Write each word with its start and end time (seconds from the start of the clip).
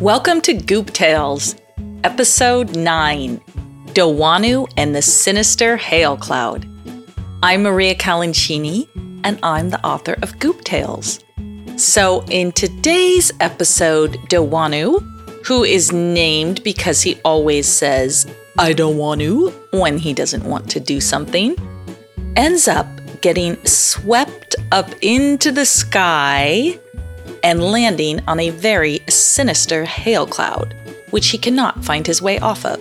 Welcome 0.00 0.42
to 0.42 0.54
Goop 0.54 0.92
Tales, 0.92 1.56
Episode 2.04 2.76
9 2.76 3.40
Dowanu 3.86 4.72
and 4.76 4.94
the 4.94 5.02
Sinister 5.02 5.76
Hail 5.76 6.16
Cloud. 6.16 6.68
I'm 7.42 7.64
Maria 7.64 7.96
Calancini, 7.96 8.88
and 9.24 9.40
I'm 9.42 9.70
the 9.70 9.84
author 9.84 10.16
of 10.22 10.38
Goop 10.38 10.62
Tales. 10.62 11.18
So, 11.74 12.24
in 12.30 12.52
today's 12.52 13.32
episode, 13.40 14.12
Dowanu, 14.28 15.00
who 15.44 15.64
is 15.64 15.90
named 15.90 16.62
because 16.62 17.02
he 17.02 17.16
always 17.24 17.66
says, 17.66 18.32
I 18.56 18.74
don't 18.74 18.98
want 18.98 19.20
to, 19.22 19.50
when 19.72 19.98
he 19.98 20.14
doesn't 20.14 20.44
want 20.44 20.70
to 20.70 20.78
do 20.78 21.00
something, 21.00 21.56
ends 22.36 22.68
up 22.68 22.86
getting 23.20 23.56
swept 23.64 24.54
up 24.70 24.88
into 25.02 25.50
the 25.50 25.66
sky 25.66 26.78
and 27.42 27.62
landing 27.62 28.20
on 28.26 28.40
a 28.40 28.50
very 28.50 29.00
sinister 29.08 29.84
hail 29.84 30.26
cloud, 30.26 30.74
which 31.10 31.28
he 31.28 31.38
cannot 31.38 31.84
find 31.84 32.06
his 32.06 32.22
way 32.22 32.38
off 32.38 32.64
of. 32.64 32.80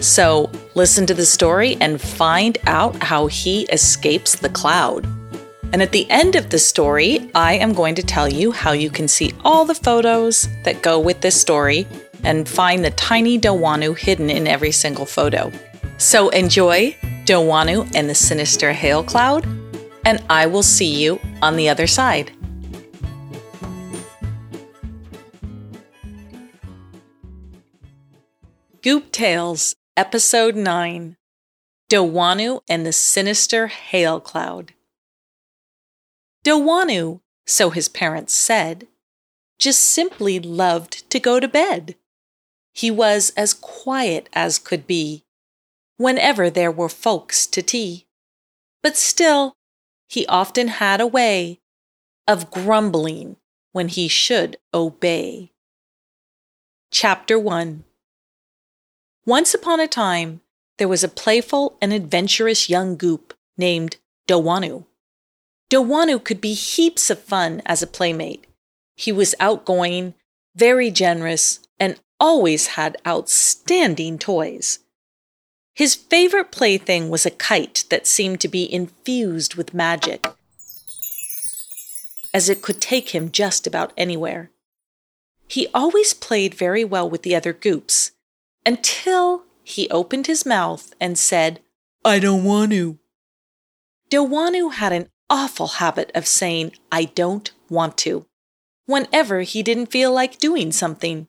So, 0.00 0.50
listen 0.74 1.06
to 1.06 1.14
the 1.14 1.24
story 1.24 1.76
and 1.80 2.00
find 2.00 2.58
out 2.66 2.96
how 3.02 3.26
he 3.26 3.62
escapes 3.64 4.36
the 4.36 4.48
cloud. 4.48 5.06
And 5.72 5.82
at 5.82 5.92
the 5.92 6.08
end 6.10 6.36
of 6.36 6.50
the 6.50 6.58
story, 6.58 7.30
I 7.34 7.54
am 7.54 7.72
going 7.72 7.94
to 7.96 8.02
tell 8.02 8.28
you 8.28 8.52
how 8.52 8.72
you 8.72 8.90
can 8.90 9.08
see 9.08 9.32
all 9.44 9.64
the 9.64 9.74
photos 9.74 10.48
that 10.62 10.82
go 10.82 11.00
with 11.00 11.20
this 11.20 11.40
story 11.40 11.86
and 12.22 12.48
find 12.48 12.84
the 12.84 12.90
tiny 12.90 13.38
Dowanu 13.38 13.96
hidden 13.96 14.30
in 14.30 14.46
every 14.46 14.72
single 14.72 15.06
photo. 15.06 15.50
So 15.98 16.28
enjoy 16.30 16.96
Dowanu 17.24 17.90
and 17.94 18.08
the 18.08 18.14
Sinister 18.14 18.72
Hail 18.72 19.02
Cloud, 19.02 19.46
and 20.04 20.22
I 20.28 20.46
will 20.46 20.62
see 20.62 20.94
you 21.02 21.20
on 21.40 21.56
the 21.56 21.68
other 21.68 21.86
side. 21.86 22.30
Goop 28.84 29.12
Tales, 29.12 29.74
Episode 29.96 30.56
9 30.56 31.16
Dowanu 31.88 32.60
and 32.68 32.84
the 32.84 32.92
Sinister 32.92 33.68
Hail 33.68 34.20
Cloud. 34.20 34.74
Dowanu, 36.44 37.20
so 37.46 37.70
his 37.70 37.88
parents 37.88 38.34
said, 38.34 38.86
just 39.58 39.80
simply 39.80 40.38
loved 40.38 41.08
to 41.08 41.18
go 41.18 41.40
to 41.40 41.48
bed. 41.48 41.94
He 42.74 42.90
was 42.90 43.32
as 43.38 43.54
quiet 43.54 44.28
as 44.34 44.58
could 44.58 44.86
be 44.86 45.24
whenever 45.96 46.50
there 46.50 46.70
were 46.70 46.90
folks 46.90 47.46
to 47.46 47.62
tea. 47.62 48.04
But 48.82 48.98
still, 48.98 49.54
he 50.10 50.26
often 50.26 50.68
had 50.68 51.00
a 51.00 51.06
way 51.06 51.58
of 52.28 52.50
grumbling 52.50 53.36
when 53.72 53.88
he 53.88 54.08
should 54.08 54.58
obey. 54.74 55.52
Chapter 56.90 57.38
1 57.38 57.84
once 59.26 59.54
upon 59.54 59.80
a 59.80 59.88
time, 59.88 60.40
there 60.78 60.88
was 60.88 61.04
a 61.04 61.08
playful 61.08 61.76
and 61.80 61.92
adventurous 61.92 62.68
young 62.68 62.96
goop 62.96 63.34
named 63.56 63.96
Dowanu. 64.28 64.84
Dowanu 65.70 66.22
could 66.22 66.40
be 66.40 66.52
heaps 66.52 67.10
of 67.10 67.18
fun 67.18 67.62
as 67.64 67.82
a 67.82 67.86
playmate. 67.86 68.46
He 68.96 69.12
was 69.12 69.34
outgoing, 69.40 70.14
very 70.54 70.90
generous, 70.90 71.60
and 71.80 72.00
always 72.20 72.68
had 72.68 72.96
outstanding 73.06 74.18
toys. 74.18 74.80
His 75.74 75.94
favorite 75.94 76.52
plaything 76.52 77.08
was 77.10 77.26
a 77.26 77.30
kite 77.30 77.84
that 77.90 78.06
seemed 78.06 78.40
to 78.42 78.48
be 78.48 78.72
infused 78.72 79.56
with 79.56 79.74
magic, 79.74 80.26
as 82.32 82.48
it 82.48 82.62
could 82.62 82.80
take 82.80 83.10
him 83.10 83.32
just 83.32 83.66
about 83.66 83.92
anywhere. 83.96 84.50
He 85.48 85.66
always 85.74 86.14
played 86.14 86.54
very 86.54 86.84
well 86.84 87.10
with 87.10 87.22
the 87.22 87.34
other 87.34 87.52
goops, 87.52 88.12
until 88.66 89.44
he 89.62 89.88
opened 89.90 90.26
his 90.26 90.46
mouth 90.46 90.94
and 91.00 91.18
said, 91.18 91.60
I 92.04 92.18
don't 92.18 92.44
want 92.44 92.72
to. 92.72 92.98
Dowanu 94.10 94.72
had 94.72 94.92
an 94.92 95.08
awful 95.30 95.66
habit 95.66 96.10
of 96.14 96.26
saying, 96.26 96.72
I 96.92 97.04
don't 97.04 97.50
want 97.68 97.96
to, 97.98 98.26
whenever 98.86 99.40
he 99.40 99.62
didn't 99.62 99.90
feel 99.90 100.12
like 100.12 100.38
doing 100.38 100.72
something. 100.72 101.28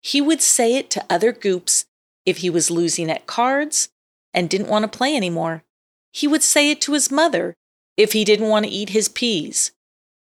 He 0.00 0.20
would 0.20 0.40
say 0.40 0.76
it 0.76 0.90
to 0.90 1.04
other 1.10 1.32
goops 1.32 1.86
if 2.24 2.38
he 2.38 2.50
was 2.50 2.70
losing 2.70 3.10
at 3.10 3.26
cards 3.26 3.88
and 4.32 4.48
didn't 4.48 4.68
want 4.68 4.84
to 4.84 4.98
play 4.98 5.16
anymore. 5.16 5.64
He 6.12 6.28
would 6.28 6.42
say 6.42 6.70
it 6.70 6.80
to 6.82 6.92
his 6.92 7.10
mother 7.10 7.54
if 7.96 8.12
he 8.12 8.24
didn't 8.24 8.48
want 8.48 8.64
to 8.64 8.70
eat 8.70 8.90
his 8.90 9.08
peas. 9.08 9.72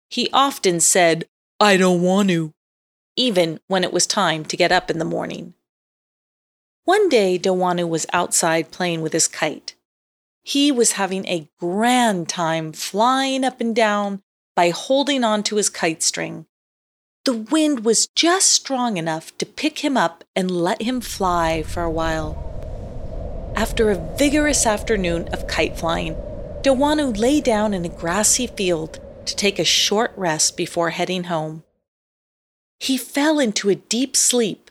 He 0.09 0.29
often 0.31 0.79
said, 0.79 1.25
I 1.59 1.77
don't 1.77 2.01
want 2.01 2.29
to, 2.29 2.51
even 3.15 3.59
when 3.67 3.83
it 3.83 3.93
was 3.93 4.07
time 4.07 4.45
to 4.45 4.57
get 4.57 4.71
up 4.71 4.89
in 4.89 4.99
the 4.99 5.05
morning. 5.05 5.53
One 6.85 7.09
day, 7.09 7.39
Dowanu 7.39 7.89
was 7.89 8.05
outside 8.13 8.69
playing 8.69 9.01
with 9.01 9.11
his 9.11 9.27
kite. 9.27 9.73
He 10.43 10.71
was 10.71 10.93
having 10.93 11.27
a 11.27 11.49
grand 11.59 12.29
time 12.29 12.73
flying 12.73 13.43
up 13.43 13.59
and 13.59 13.75
down 13.75 14.21
by 14.55 14.69
holding 14.69 15.23
on 15.23 15.41
to 15.43 15.55
his 15.55 15.71
kite 15.71 16.03
string. 16.03 16.45
The 17.25 17.33
wind 17.33 17.83
was 17.83 18.05
just 18.15 18.51
strong 18.51 18.97
enough 18.97 19.35
to 19.39 19.47
pick 19.47 19.79
him 19.79 19.97
up 19.97 20.23
and 20.35 20.51
let 20.51 20.83
him 20.83 21.01
fly 21.01 21.63
for 21.63 21.81
a 21.81 21.89
while. 21.89 22.37
After 23.55 23.89
a 23.89 24.15
vigorous 24.17 24.67
afternoon 24.67 25.27
of 25.29 25.47
kite 25.47 25.75
flying, 25.75 26.13
Dowanu 26.61 27.17
lay 27.17 27.41
down 27.41 27.73
in 27.73 27.83
a 27.83 27.89
grassy 27.89 28.45
field 28.45 28.99
to 29.25 29.35
take 29.35 29.57
a 29.57 29.63
short 29.63 30.11
rest 30.15 30.55
before 30.55 30.91
heading 30.91 31.23
home. 31.23 31.63
He 32.79 32.95
fell 32.95 33.39
into 33.39 33.69
a 33.69 33.75
deep 33.75 34.15
sleep 34.15 34.64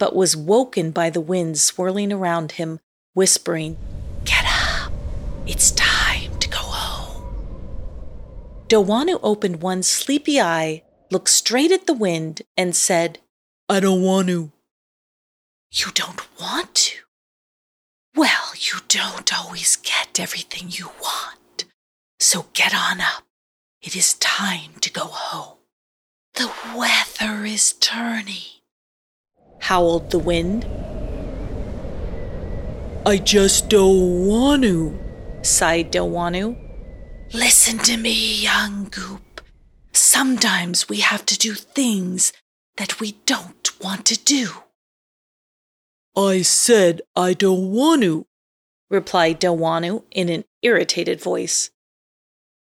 but 0.00 0.16
was 0.16 0.34
woken 0.34 0.90
by 0.90 1.10
the 1.10 1.20
wind 1.20 1.58
swirling 1.60 2.10
around 2.10 2.52
him, 2.52 2.80
whispering, 3.12 3.76
Get 4.24 4.44
up! 4.46 4.90
It's 5.46 5.70
time 5.72 6.38
to 6.38 6.48
go 6.48 6.58
home. 6.58 7.22
Dowanu 8.66 9.20
opened 9.22 9.60
one 9.60 9.82
sleepy 9.82 10.40
eye, 10.40 10.82
looked 11.10 11.28
straight 11.28 11.70
at 11.70 11.86
the 11.86 11.92
wind, 11.92 12.40
and 12.56 12.74
said, 12.74 13.18
I 13.68 13.78
don't 13.78 14.02
want 14.02 14.28
to. 14.28 14.50
You 15.70 15.92
don't 15.92 16.26
want 16.40 16.74
to? 16.74 16.98
Well, 18.16 18.52
you 18.58 18.78
don't 18.88 19.38
always 19.38 19.76
get 19.76 20.18
everything 20.18 20.68
you 20.70 20.86
want. 21.02 21.66
So 22.18 22.46
get 22.54 22.74
on 22.74 23.02
up. 23.02 23.24
It 23.82 23.94
is 23.94 24.14
time 24.14 24.72
to 24.80 24.90
go 24.90 25.04
home. 25.04 25.58
The 26.34 26.50
weather 26.74 27.44
is 27.44 27.74
turning 27.74 28.59
howled 29.70 30.10
the 30.10 30.18
wind. 30.18 30.66
I 33.06 33.18
just 33.18 33.68
don't 33.68 34.26
want 34.26 34.64
to, 34.64 34.98
sighed 35.42 35.92
Dowanu. 35.92 36.56
Listen 37.32 37.78
to 37.78 37.96
me, 37.96 38.42
young 38.42 38.88
goop. 38.90 39.40
Sometimes 39.92 40.88
we 40.88 40.96
have 40.96 41.24
to 41.26 41.38
do 41.38 41.54
things 41.54 42.32
that 42.78 42.98
we 42.98 43.12
don't 43.26 43.70
want 43.80 44.06
to 44.06 44.18
do. 44.18 44.48
I 46.16 46.42
said 46.42 47.02
I 47.14 47.32
don't 47.32 47.70
want 47.70 48.02
to, 48.02 48.26
replied 48.90 49.40
Dowanu 49.40 50.02
in 50.10 50.28
an 50.28 50.46
irritated 50.62 51.20
voice. 51.20 51.70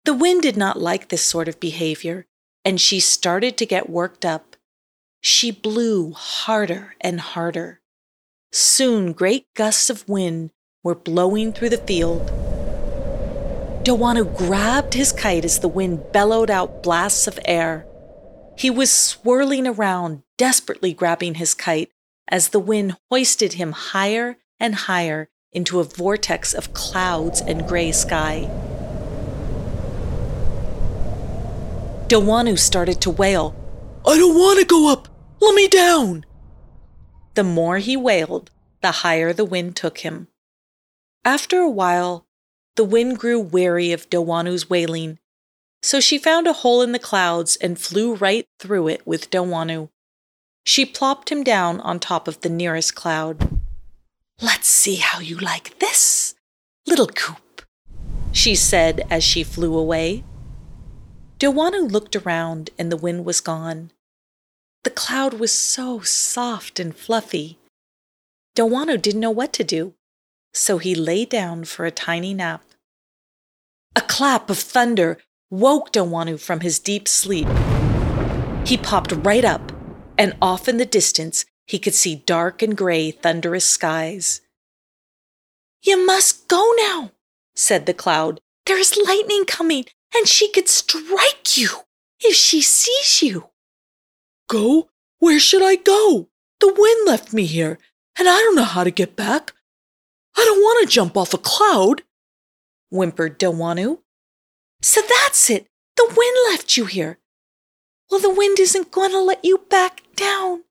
The 0.05 0.15
wind 0.15 0.43
did 0.43 0.57
not 0.57 0.79
like 0.79 1.09
this 1.09 1.25
sort 1.25 1.49
of 1.49 1.59
behavior, 1.59 2.27
and 2.65 2.81
she 2.81 3.01
started 3.01 3.57
to 3.57 3.67
get 3.67 3.91
worked 3.91 4.25
up. 4.25 4.52
She 5.25 5.53
blew 5.53 6.15
harder 6.15 6.97
and 7.01 7.21
harder. 7.21 7.81
Soon 8.51 9.13
great 9.13 9.47
gusts 9.55 9.89
of 9.89 10.09
wind 10.09 10.51
were 10.83 10.97
blowing 10.97 11.53
through 11.53 11.69
the 11.69 11.77
field. 11.77 12.27
Dowanu 13.85 14.37
grabbed 14.37 14.95
his 14.95 15.13
kite 15.13 15.45
as 15.45 15.61
the 15.61 15.69
wind 15.69 16.11
bellowed 16.13 16.51
out 16.51 16.83
blasts 16.83 17.29
of 17.29 17.39
air. 17.45 17.87
He 18.59 18.69
was 18.69 18.91
swirling 18.91 19.65
around, 19.65 20.25
desperately 20.37 20.93
grabbing 20.93 21.37
his 21.37 21.55
kite 21.55 21.93
as 22.27 22.49
the 22.49 22.59
wind 22.59 22.97
hoisted 23.09 23.53
him 23.53 23.71
higher 23.71 24.39
and 24.59 24.75
higher 24.75 25.29
into 25.53 25.79
a 25.79 25.85
vortex 25.85 26.53
of 26.53 26.75
clouds 26.75 27.41
and 27.41 27.69
gray 27.69 27.93
sky. 27.93 28.51
Dowanu 32.09 32.59
started 32.59 33.01
to 33.03 33.11
wail, 33.11 33.55
I 34.05 34.19
don't 34.19 34.35
want 34.35 34.59
to 34.59 34.67
go 34.67 34.91
up! 34.91 35.12
Let 35.43 35.57
me 35.57 35.67
down! 35.67 36.25
The 37.35 37.43
more 37.43 37.79
he 37.79 37.97
wailed, 37.97 38.53
the 38.81 38.93
higher 39.03 39.33
the 39.33 39.45
wind 39.45 39.75
took 39.75 39.99
him. 39.99 40.29
After 41.25 41.59
a 41.59 41.69
while, 41.69 42.27
the 42.77 42.85
wind 42.85 43.19
grew 43.19 43.41
weary 43.41 43.91
of 43.91 44.09
Dowanu's 44.09 44.71
wailing, 44.71 45.19
so 45.83 45.99
she 45.99 46.17
found 46.17 46.47
a 46.47 46.53
hole 46.53 46.81
in 46.81 46.93
the 46.93 47.01
clouds 47.01 47.57
and 47.57 47.77
flew 47.77 48.15
right 48.15 48.47
through 48.61 48.87
it 48.87 49.05
with 49.05 49.31
Dowanu. 49.31 49.89
She 50.65 50.87
plopped 50.87 51.33
him 51.33 51.43
down 51.43 51.81
on 51.81 51.99
top 51.99 52.29
of 52.29 52.43
the 52.43 52.49
nearest 52.49 52.95
cloud. 52.95 53.59
Let's 54.41 54.69
see 54.69 54.95
how 54.97 55.19
you 55.19 55.39
like 55.39 55.81
this, 55.81 56.37
little 56.87 57.07
goop, 57.07 57.63
she 58.31 58.55
said 58.55 59.05
as 59.11 59.25
she 59.25 59.43
flew 59.43 59.77
away. 59.77 60.23
Dowanu 61.41 61.91
looked 61.91 62.15
around 62.15 62.71
and 62.79 62.93
the 62.93 62.97
wind 62.97 63.25
was 63.25 63.41
gone. 63.41 63.91
The 64.85 64.91
cloud 64.91 65.35
was 65.35 65.53
so 65.53 66.01
soft 66.01 66.81
and 66.81 66.95
fluffy. 66.95 67.59
Dowanu 68.57 69.01
didn't 69.01 69.21
know 69.21 69.31
what 69.31 69.53
to 69.55 69.65
do, 69.65 69.95
so 70.53 70.79
he 70.79 70.95
lay 70.95 71.25
down 71.25 71.65
for 71.65 71.87
a 71.87 71.93
tiny 71.93 72.35
nap. 72.35 72.63
A 73.95 74.01
clap 74.01 74.51
of 74.51 74.59
thunder 74.59 75.19
woke 75.51 75.93
Dowanu 75.93 76.41
from 76.41 76.61
his 76.61 76.81
deep 76.81 77.07
sleep. 77.07 77.47
He 78.67 78.77
popped 78.77 79.13
right 79.13 79.45
up, 79.45 79.73
and 80.19 80.37
off 80.43 80.69
in 80.69 80.79
the 80.79 80.87
distance 80.87 81.45
he 81.67 81.79
could 81.79 81.95
see 81.95 82.17
dark 82.17 82.61
and 82.61 82.77
gray, 82.77 83.13
thunderous 83.13 83.67
skies. 83.67 84.41
You 85.83 86.05
must 86.05 86.49
go 86.49 86.73
now, 86.77 87.13
said 87.55 87.87
the 87.87 87.95
cloud. 87.95 88.41
There 88.67 88.79
is 88.79 88.99
lightning 89.07 89.45
coming, 89.45 89.85
and 90.15 90.27
she 90.27 90.51
could 90.51 90.69
strike 90.69 91.57
you 91.57 91.69
if 92.21 92.35
she 92.35 92.63
sees 92.63 93.23
you. 93.23 93.52
Go? 94.49 94.89
Where 95.19 95.41
should 95.41 95.63
I 95.63 95.77
go? 95.77 96.29
The 96.61 96.73
wind 96.73 97.07
left 97.07 97.33
me 97.33 97.47
here, 97.47 97.79
and 98.19 98.29
I 98.29 98.39
don't 98.39 98.57
know 98.57 98.65
how 98.65 98.85
to 98.85 98.91
get 98.91 99.17
back. 99.17 99.53
I 100.37 100.45
don't 100.45 100.61
want 100.61 100.87
to 100.87 100.93
jump 100.93 101.17
off 101.17 101.35
a 101.35 101.39
cloud, 101.39 102.03
whimpered 102.91 103.39
Dowanu. 103.39 103.99
So 104.81 105.01
that's 105.01 105.51
it. 105.51 105.67
The 105.97 106.07
wind 106.17 106.37
left 106.51 106.77
you 106.77 106.87
here. 106.87 107.19
Well, 108.11 108.21
the 108.21 108.31
wind 108.31 108.59
isn't 108.59 108.91
going 108.91 109.11
to 109.11 109.21
let 109.21 109.45
you 109.45 109.59
back 109.71 110.03
down. 110.17 110.65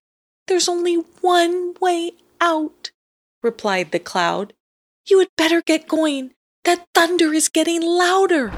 There's 0.47 0.69
only 0.69 0.95
one 1.21 1.75
way 1.79 2.11
out, 2.39 2.91
replied 3.41 3.91
the 3.91 3.99
cloud. 3.99 4.53
You 5.07 5.19
had 5.19 5.29
better 5.37 5.61
get 5.61 5.87
going. 5.87 6.33
That 6.63 6.85
thunder 6.93 7.33
is 7.33 7.49
getting 7.49 7.81
louder. 7.81 8.51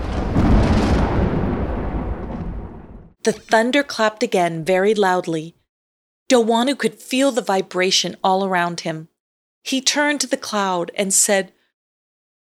The 3.23 3.31
thunder 3.31 3.83
clapped 3.83 4.21
again 4.21 4.65
very 4.65 4.93
loudly. 4.93 5.55
Dowanu 6.29 6.77
could 6.77 6.95
feel 6.95 7.31
the 7.31 7.41
vibration 7.41 8.17
all 8.21 8.43
around 8.43 8.81
him. 8.81 9.07
He 9.63 9.79
turned 9.79 10.19
to 10.21 10.27
the 10.27 10.35
cloud 10.35 10.91
and 10.95 11.13
said, 11.13 11.53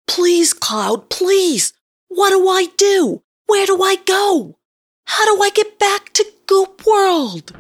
Please, 0.07 0.53
cloud, 0.53 1.09
please. 1.09 1.73
What 2.07 2.29
do 2.29 2.47
I 2.47 2.67
do? 2.77 3.23
Where 3.45 3.65
do 3.65 3.83
I 3.83 3.97
go? 4.05 4.57
How 5.05 5.25
do 5.25 5.43
I 5.43 5.49
get 5.49 5.77
back 5.77 6.13
to 6.13 6.25
Goop 6.45 6.85
World? 6.85 7.51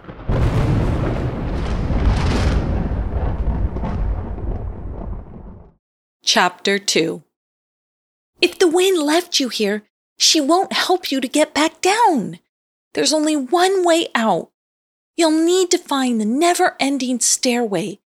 Chapter 6.23 6.79
2 6.79 7.21
If 8.39 8.57
the 8.59 8.69
wind 8.69 9.03
left 9.03 9.41
you 9.41 9.49
here, 9.49 9.83
she 10.17 10.39
won't 10.39 10.71
help 10.71 11.11
you 11.11 11.19
to 11.19 11.27
get 11.27 11.53
back 11.53 11.81
down. 11.81 12.39
There's 12.93 13.13
only 13.13 13.35
one 13.35 13.83
way 13.83 14.07
out. 14.15 14.51
You'll 15.15 15.31
need 15.31 15.71
to 15.71 15.77
find 15.77 16.19
the 16.19 16.25
never 16.25 16.75
ending 16.79 17.19
stairway 17.19 17.99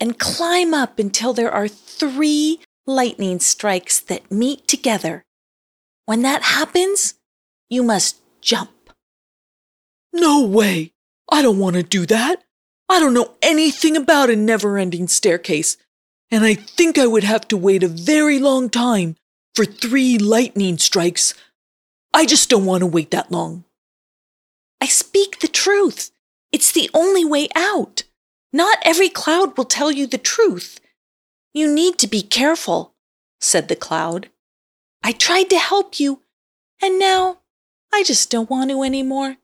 and 0.00 0.18
climb 0.18 0.74
up 0.74 0.98
until 0.98 1.32
there 1.32 1.50
are 1.50 1.68
three 1.68 2.60
lightning 2.86 3.40
strikes 3.40 4.00
that 4.00 4.30
meet 4.30 4.66
together. 4.66 5.24
When 6.06 6.22
that 6.22 6.42
happens, 6.42 7.14
you 7.70 7.82
must 7.82 8.20
jump. 8.40 8.70
No 10.12 10.42
way! 10.42 10.92
I 11.30 11.40
don't 11.40 11.58
want 11.58 11.76
to 11.76 11.82
do 11.82 12.04
that. 12.06 12.42
I 12.88 13.00
don't 13.00 13.14
know 13.14 13.34
anything 13.40 13.96
about 13.96 14.28
a 14.28 14.36
never 14.36 14.76
ending 14.76 15.08
staircase, 15.08 15.76
and 16.30 16.44
I 16.44 16.54
think 16.54 16.98
I 16.98 17.06
would 17.06 17.24
have 17.24 17.48
to 17.48 17.56
wait 17.56 17.82
a 17.82 17.88
very 17.88 18.38
long 18.38 18.68
time 18.68 19.16
for 19.54 19.64
three 19.64 20.18
lightning 20.18 20.76
strikes. 20.78 21.34
I 22.12 22.26
just 22.26 22.50
don't 22.50 22.66
want 22.66 22.80
to 22.80 22.86
wait 22.86 23.10
that 23.12 23.30
long. 23.30 23.64
I 24.82 24.86
speak 24.86 25.38
the 25.38 25.46
truth. 25.46 26.10
It's 26.50 26.72
the 26.72 26.90
only 26.92 27.24
way 27.24 27.46
out. 27.54 28.02
Not 28.52 28.78
every 28.82 29.08
cloud 29.08 29.56
will 29.56 29.64
tell 29.64 29.92
you 29.92 30.08
the 30.08 30.18
truth. 30.18 30.80
You 31.54 31.72
need 31.72 31.98
to 31.98 32.08
be 32.08 32.20
careful, 32.20 32.96
said 33.40 33.68
the 33.68 33.76
cloud. 33.76 34.30
I 35.00 35.12
tried 35.12 35.50
to 35.50 35.58
help 35.60 36.00
you, 36.00 36.22
and 36.82 36.98
now 36.98 37.42
I 37.94 38.02
just 38.02 38.28
don't 38.28 38.50
want 38.50 38.70
to 38.70 38.82
anymore. 38.82 39.36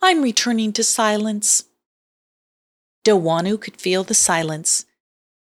I'm 0.00 0.22
returning 0.22 0.72
to 0.74 0.84
silence. 0.84 1.64
Dowanu 3.02 3.60
could 3.60 3.76
feel 3.76 4.04
the 4.04 4.14
silence. 4.14 4.86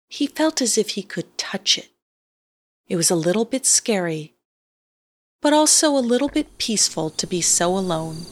He 0.06 0.26
felt 0.26 0.60
as 0.60 0.76
if 0.76 0.90
he 0.90 1.02
could 1.02 1.38
touch 1.38 1.78
it. 1.78 1.88
It 2.88 2.96
was 2.96 3.10
a 3.10 3.16
little 3.16 3.46
bit 3.46 3.64
scary, 3.64 4.34
but 5.40 5.54
also 5.54 5.96
a 5.96 6.10
little 6.12 6.28
bit 6.28 6.58
peaceful 6.58 7.08
to 7.08 7.26
be 7.26 7.40
so 7.40 7.74
alone. 7.74 8.26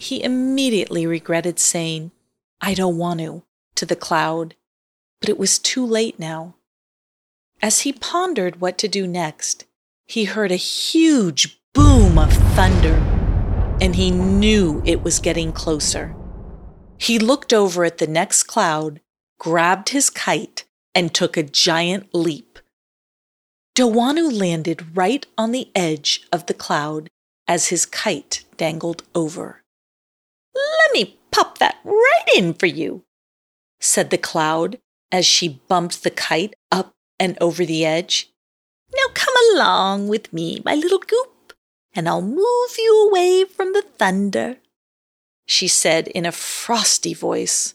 He 0.00 0.22
immediately 0.22 1.06
regretted 1.06 1.58
saying, 1.58 2.12
I 2.58 2.72
don't 2.72 2.96
want 2.96 3.20
to, 3.20 3.42
to 3.74 3.84
the 3.84 3.94
cloud, 3.94 4.54
but 5.20 5.28
it 5.28 5.38
was 5.38 5.58
too 5.58 5.84
late 5.84 6.18
now. 6.18 6.54
As 7.60 7.80
he 7.80 7.92
pondered 7.92 8.62
what 8.62 8.78
to 8.78 8.88
do 8.88 9.06
next, 9.06 9.66
he 10.06 10.24
heard 10.24 10.50
a 10.50 10.56
huge 10.56 11.60
boom 11.74 12.18
of 12.18 12.32
thunder, 12.32 12.94
and 13.78 13.94
he 13.94 14.10
knew 14.10 14.82
it 14.86 15.02
was 15.02 15.18
getting 15.18 15.52
closer. 15.52 16.16
He 16.96 17.18
looked 17.18 17.52
over 17.52 17.84
at 17.84 17.98
the 17.98 18.06
next 18.06 18.44
cloud, 18.44 19.02
grabbed 19.38 19.90
his 19.90 20.08
kite, 20.08 20.64
and 20.94 21.12
took 21.12 21.36
a 21.36 21.42
giant 21.42 22.08
leap. 22.14 22.58
Dowanu 23.74 24.32
landed 24.32 24.96
right 24.96 25.26
on 25.36 25.52
the 25.52 25.70
edge 25.74 26.26
of 26.32 26.46
the 26.46 26.54
cloud 26.54 27.10
as 27.46 27.68
his 27.68 27.84
kite 27.84 28.44
dangled 28.56 29.02
over. 29.14 29.59
Let 30.78 30.92
me 30.92 31.18
pop 31.30 31.58
that 31.58 31.78
right 31.84 32.28
in 32.36 32.54
for 32.54 32.66
you, 32.66 33.04
said 33.80 34.10
the 34.10 34.18
cloud 34.18 34.78
as 35.12 35.26
she 35.26 35.60
bumped 35.68 36.02
the 36.02 36.10
kite 36.10 36.54
up 36.70 36.92
and 37.18 37.36
over 37.40 37.64
the 37.64 37.84
edge. 37.84 38.30
Now 38.94 39.12
come 39.14 39.34
along 39.52 40.08
with 40.08 40.32
me, 40.32 40.62
my 40.64 40.74
little 40.74 40.98
goop, 40.98 41.52
and 41.94 42.08
I'll 42.08 42.22
move 42.22 42.76
you 42.78 43.08
away 43.08 43.44
from 43.44 43.72
the 43.72 43.82
thunder, 43.82 44.56
she 45.46 45.68
said 45.68 46.08
in 46.08 46.26
a 46.26 46.32
frosty 46.32 47.14
voice. 47.14 47.74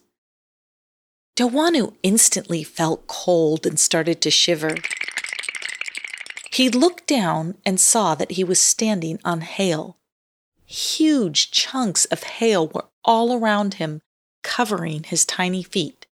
Dowanu 1.36 1.96
instantly 2.02 2.64
felt 2.64 3.08
cold 3.08 3.66
and 3.66 3.78
started 3.80 4.22
to 4.22 4.32
shiver. 4.32 4.76
He 6.52 6.70
looked 6.70 7.08
down 7.08 7.56
and 7.66 7.80
saw 7.80 8.16
that 8.16 8.32
he 8.32 8.44
was 8.46 8.60
standing 8.60 9.20
on 9.26 9.42
hail. 9.42 9.98
Huge 10.66 11.52
chunks 11.52 12.06
of 12.06 12.24
hail 12.24 12.68
were 12.68 12.86
all 13.04 13.34
around 13.34 13.76
him, 13.76 14.02
covering 14.44 15.04
his 15.04 15.26
tiny 15.26 15.64
feet. 15.64 16.08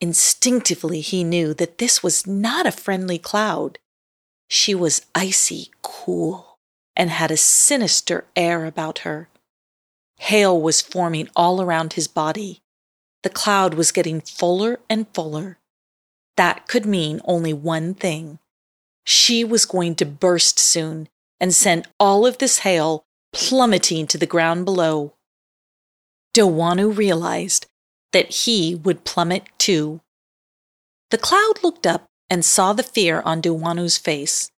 Instinctively, 0.00 1.00
he 1.00 1.24
knew 1.24 1.52
that 1.54 1.78
this 1.78 2.02
was 2.02 2.26
not 2.26 2.66
a 2.66 2.72
friendly 2.72 3.18
cloud. 3.18 3.78
She 4.48 4.74
was 4.74 5.06
icy 5.14 5.70
cool 5.82 6.58
and 6.96 7.10
had 7.10 7.30
a 7.30 7.36
sinister 7.36 8.24
air 8.34 8.64
about 8.64 9.00
her. 9.00 9.28
Hail 10.16 10.60
was 10.60 10.80
forming 10.80 11.28
all 11.36 11.60
around 11.60 11.94
his 11.94 12.08
body. 12.08 12.62
The 13.22 13.30
cloud 13.30 13.74
was 13.74 13.92
getting 13.92 14.22
fuller 14.22 14.80
and 14.88 15.06
fuller. 15.14 15.58
That 16.36 16.66
could 16.66 16.86
mean 16.86 17.20
only 17.24 17.52
one 17.52 17.94
thing. 17.94 18.38
She 19.04 19.44
was 19.44 19.66
going 19.66 19.94
to 19.96 20.06
burst 20.06 20.58
soon 20.58 21.08
and 21.38 21.54
send 21.54 21.86
all 21.98 22.26
of 22.26 22.38
this 22.38 22.60
hail 22.60 23.04
plummeting 23.32 24.06
to 24.08 24.18
the 24.18 24.26
ground 24.26 24.64
below. 24.64 25.14
Dowanu 26.34 26.96
realized 26.96 27.66
that 28.12 28.30
he 28.30 28.74
would 28.74 29.04
plummet 29.04 29.44
too. 29.58 30.00
The 31.10 31.18
cloud 31.18 31.62
looked 31.62 31.86
up 31.86 32.06
and 32.28 32.44
saw 32.44 32.72
the 32.72 32.82
fear 32.82 33.20
on 33.22 33.42
Dowanu's 33.42 33.98
face. 33.98 34.50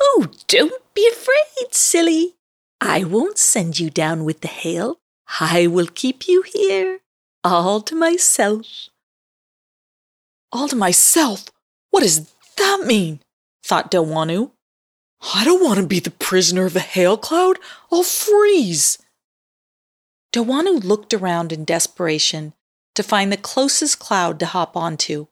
Oh, 0.00 0.26
don't 0.46 0.82
be 0.94 1.08
afraid, 1.10 1.72
silly. 1.74 2.34
I 2.80 3.04
won't 3.04 3.38
send 3.38 3.80
you 3.80 3.90
down 3.90 4.24
with 4.24 4.40
the 4.40 4.48
hail. 4.48 4.98
I 5.40 5.66
will 5.66 5.88
keep 5.88 6.28
you 6.28 6.42
here, 6.42 7.00
all 7.42 7.80
to 7.82 7.94
myself. 7.94 8.88
All 10.52 10.68
to 10.68 10.76
myself? 10.76 11.46
What 11.90 12.02
does 12.02 12.32
that 12.56 12.84
mean? 12.86 13.20
thought 13.64 13.90
Dowanu. 13.90 14.52
I 15.20 15.44
don't 15.44 15.62
want 15.62 15.80
to 15.80 15.86
be 15.86 16.00
the 16.00 16.10
prisoner 16.10 16.66
of 16.66 16.76
a 16.76 16.80
hail 16.80 17.16
cloud. 17.16 17.58
I'll 17.92 18.02
freeze. 18.02 18.98
Dowanu 20.32 20.84
looked 20.84 21.12
around 21.12 21.52
in 21.52 21.64
desperation 21.64 22.52
to 22.94 23.02
find 23.02 23.32
the 23.32 23.36
closest 23.36 23.98
cloud 23.98 24.38
to 24.40 24.46
hop 24.46 24.76
onto. 24.76 25.26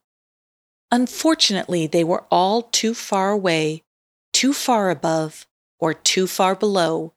Unfortunately, 0.90 1.87
they 1.87 2.05
were 2.05 2.25
all 2.31 2.62
too 2.62 2.95
far 2.95 3.31
away, 3.31 3.83
too 4.33 4.52
far 4.52 4.90
above, 4.90 5.47
or 5.78 5.93
too 5.93 6.26
far 6.26 6.55
below. 6.55 7.12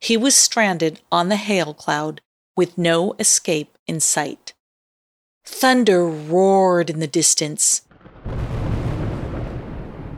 He 0.00 0.16
was 0.16 0.34
stranded 0.34 1.00
on 1.10 1.28
the 1.28 1.36
hail 1.36 1.74
cloud 1.74 2.20
with 2.56 2.76
no 2.76 3.14
escape 3.18 3.78
in 3.86 4.00
sight. 4.00 4.52
Thunder 5.44 6.06
roared 6.06 6.90
in 6.90 7.00
the 7.00 7.06
distance. 7.06 7.82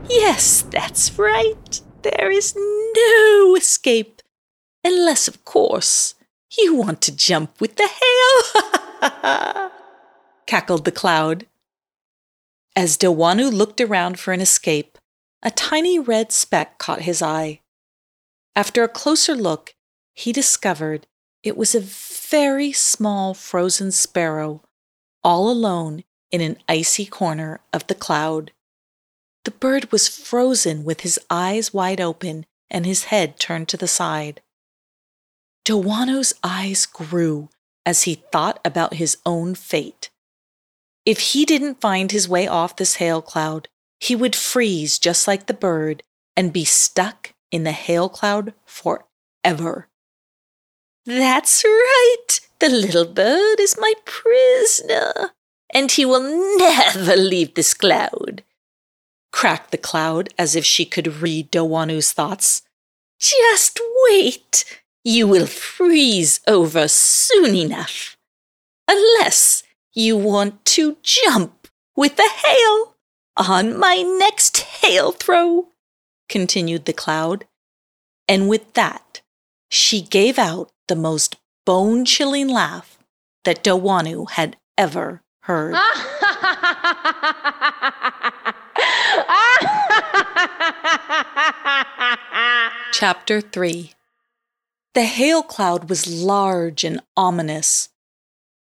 Yes, 0.09 0.61
that's 0.63 1.17
right. 1.17 1.81
There 2.09 2.31
is 2.31 2.55
no 2.55 3.55
escape 3.55 4.17
Unless, 4.87 5.27
of 5.27 5.43
course, 5.43 6.15
you 6.57 6.73
want 6.73 7.01
to 7.01 7.15
jump 7.15 7.59
with 7.59 7.75
the 7.75 7.89
hail, 9.01 9.71
cackled 10.47 10.85
the 10.85 10.93
cloud. 10.93 11.45
As 12.73 12.97
Dowanu 12.97 13.51
looked 13.51 13.81
around 13.81 14.17
for 14.17 14.31
an 14.31 14.39
escape, 14.39 14.97
a 15.43 15.51
tiny 15.51 15.99
red 15.99 16.31
speck 16.31 16.77
caught 16.77 17.01
his 17.01 17.21
eye. 17.21 17.59
After 18.55 18.81
a 18.81 18.87
closer 18.87 19.35
look, 19.35 19.75
he 20.13 20.31
discovered 20.31 21.05
it 21.43 21.57
was 21.57 21.75
a 21.75 21.81
very 21.81 22.71
small 22.71 23.33
frozen 23.33 23.91
sparrow, 23.91 24.63
all 25.21 25.49
alone 25.49 26.05
in 26.31 26.39
an 26.39 26.59
icy 26.69 27.05
corner 27.05 27.59
of 27.73 27.85
the 27.87 27.95
cloud. 27.95 28.53
The 29.45 29.51
bird 29.51 29.91
was 29.91 30.07
frozen 30.07 30.83
with 30.83 31.01
his 31.01 31.19
eyes 31.29 31.73
wide 31.73 32.01
open 32.01 32.45
and 32.69 32.85
his 32.85 33.05
head 33.05 33.39
turned 33.39 33.67
to 33.69 33.77
the 33.77 33.87
side. 33.87 34.41
Dowanu's 35.63 36.33
eyes 36.43 36.85
grew 36.85 37.49
as 37.85 38.03
he 38.03 38.15
thought 38.31 38.59
about 38.65 38.95
his 38.95 39.17
own 39.25 39.55
fate. 39.55 40.09
If 41.05 41.19
he 41.31 41.45
didn't 41.45 41.81
find 41.81 42.11
his 42.11 42.27
way 42.27 42.47
off 42.47 42.75
this 42.75 42.95
hail 42.95 43.21
cloud, 43.21 43.69
he 43.99 44.15
would 44.15 44.35
freeze 44.35 44.99
just 44.99 45.27
like 45.27 45.47
the 45.47 45.53
bird 45.53 46.03
and 46.35 46.53
be 46.53 46.65
stuck 46.65 47.33
in 47.51 47.63
the 47.63 47.71
hail 47.71 48.09
cloud 48.09 48.53
forever. 48.65 49.87
That's 51.05 51.63
right. 51.63 52.39
The 52.59 52.69
little 52.69 53.05
bird 53.05 53.59
is 53.59 53.77
my 53.79 53.93
prisoner, 54.03 55.31
and 55.73 55.89
he 55.89 56.05
will 56.05 56.57
never 56.57 57.15
leave 57.15 57.55
this 57.55 57.73
cloud. 57.73 58.43
Cracked 59.37 59.69
the 59.69 59.77
cloud 59.77 60.33
as 60.39 60.55
if 60.55 60.65
she 60.65 60.83
could 60.83 61.21
read 61.21 61.51
Dowanu's 61.51 62.11
thoughts. 62.11 62.63
Just 63.19 63.79
wait. 64.09 64.65
You 65.03 65.27
will 65.27 65.45
freeze 65.45 66.39
over 66.47 66.87
soon 66.87 67.53
enough. 67.53 68.17
Unless 68.87 69.61
you 69.93 70.17
want 70.17 70.65
to 70.77 70.97
jump 71.03 71.67
with 71.95 72.15
the 72.15 72.27
hail 72.27 72.95
on 73.37 73.77
my 73.77 74.01
next 74.01 74.57
hail 74.57 75.11
throw 75.11 75.67
continued 76.29 76.85
the 76.85 76.93
cloud. 76.93 77.45
And 78.27 78.49
with 78.49 78.73
that, 78.73 79.21
she 79.69 80.01
gave 80.01 80.39
out 80.39 80.71
the 80.87 80.95
most 80.95 81.35
bone 81.63 82.05
chilling 82.05 82.47
laugh 82.47 82.97
that 83.43 83.63
Dowanu 83.63 84.31
had 84.31 84.57
ever 84.79 85.21
heard. 85.43 85.75
Chapter 92.91 93.41
3 93.41 93.91
The 94.93 95.03
hail 95.03 95.43
cloud 95.43 95.89
was 95.89 96.07
large 96.07 96.83
and 96.83 97.01
ominous. 97.15 97.89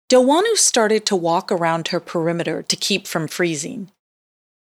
Dowanu 0.09 0.55
started 0.55 1.05
to 1.07 1.15
walk 1.15 1.51
around 1.51 1.89
her 1.89 1.99
perimeter 1.99 2.63
to 2.63 2.75
keep 2.75 3.07
from 3.07 3.27
freezing. 3.27 3.91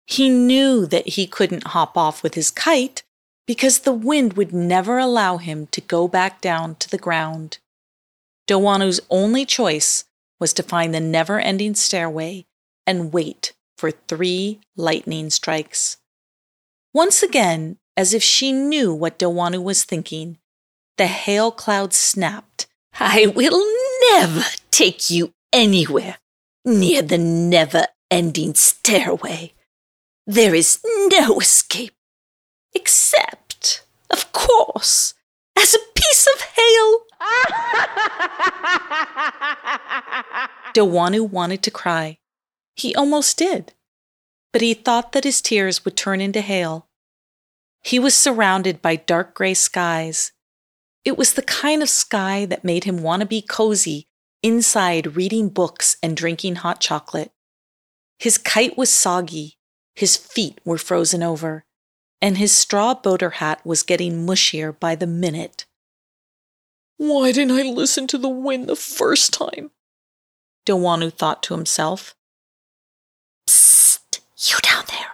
He 0.06 0.28
knew 0.28 0.86
that 0.86 1.10
he 1.10 1.26
couldn't 1.26 1.68
hop 1.68 1.96
off 1.96 2.22
with 2.22 2.34
his 2.34 2.50
kite 2.50 3.02
because 3.46 3.80
the 3.80 3.92
wind 3.92 4.34
would 4.34 4.52
never 4.52 4.98
allow 4.98 5.36
him 5.36 5.66
to 5.68 5.80
go 5.80 6.08
back 6.08 6.40
down 6.40 6.74
to 6.76 6.90
the 6.90 6.98
ground. 6.98 7.58
Dowanu's 8.46 9.00
only 9.10 9.44
choice 9.44 10.04
was 10.40 10.52
to 10.54 10.62
find 10.62 10.94
the 10.94 11.00
never 11.00 11.38
ending 11.38 11.74
stairway 11.74 12.46
and 12.86 13.12
wait 13.12 13.52
for 13.76 13.90
three 13.90 14.60
lightning 14.76 15.30
strikes. 15.30 15.98
Once 16.92 17.22
again, 17.22 17.76
as 17.98 18.14
if 18.14 18.22
she 18.22 18.52
knew 18.52 18.94
what 18.94 19.18
Dowanu 19.18 19.60
was 19.60 19.82
thinking, 19.82 20.38
the 20.98 21.08
hail 21.08 21.50
cloud 21.50 21.92
snapped. 21.92 22.68
I 23.00 23.26
will 23.26 23.60
never 24.12 24.44
take 24.70 25.10
you 25.10 25.32
anywhere 25.52 26.18
near 26.64 27.02
the 27.02 27.18
never 27.18 27.86
ending 28.08 28.54
stairway. 28.54 29.52
There 30.28 30.54
is 30.54 30.78
no 31.08 31.40
escape. 31.40 31.94
Except, 32.72 33.82
of 34.10 34.30
course, 34.32 35.14
as 35.58 35.74
a 35.74 35.78
piece 35.96 36.28
of 36.34 36.40
hail. 36.40 37.00
Dowanu 40.72 41.28
wanted 41.28 41.64
to 41.64 41.72
cry. 41.72 42.18
He 42.76 42.94
almost 42.94 43.38
did. 43.38 43.74
But 44.52 44.62
he 44.62 44.74
thought 44.74 45.10
that 45.12 45.24
his 45.24 45.42
tears 45.42 45.84
would 45.84 45.96
turn 45.96 46.20
into 46.20 46.40
hail. 46.42 46.87
He 47.82 47.98
was 47.98 48.14
surrounded 48.14 48.82
by 48.82 48.96
dark 48.96 49.34
gray 49.34 49.54
skies. 49.54 50.32
It 51.04 51.16
was 51.16 51.34
the 51.34 51.42
kind 51.42 51.82
of 51.82 51.88
sky 51.88 52.44
that 52.46 52.64
made 52.64 52.84
him 52.84 53.02
want 53.02 53.20
to 53.20 53.26
be 53.26 53.40
cozy 53.40 54.08
inside 54.42 55.16
reading 55.16 55.48
books 55.48 55.96
and 56.02 56.16
drinking 56.16 56.56
hot 56.56 56.80
chocolate. 56.80 57.32
His 58.18 58.36
kite 58.38 58.76
was 58.76 58.90
soggy 58.90 59.58
his 59.98 60.16
feet 60.16 60.60
were 60.64 60.78
frozen 60.78 61.24
over, 61.24 61.64
and 62.22 62.38
his 62.38 62.52
straw 62.52 62.94
boater 62.94 63.30
hat 63.30 63.60
was 63.66 63.82
getting 63.82 64.24
mushier 64.24 64.70
by 64.70 64.94
the 64.94 65.08
minute. 65.08 65.66
Why 66.98 67.32
didn't 67.32 67.58
I 67.58 67.62
listen 67.62 68.06
to 68.08 68.18
the 68.18 68.28
wind 68.28 68.68
the 68.68 68.76
first 68.76 69.32
time? 69.32 69.72
Dowanu 70.64 71.12
thought 71.12 71.42
to 71.44 71.54
himself. 71.54 72.14
Psst, 73.48 74.20
you 74.36 74.58
down 74.62 74.84
there, 74.86 74.98
look 75.00 75.00
over 75.00 75.00
here. 75.00 75.07